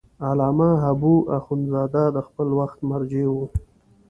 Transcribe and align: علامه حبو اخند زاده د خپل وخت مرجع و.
علامه 0.27 0.69
حبو 0.83 1.15
اخند 1.37 1.63
زاده 1.71 2.03
د 2.15 2.17
خپل 2.27 2.47
وخت 2.59 2.79
مرجع 2.89 3.25
و. 3.29 3.35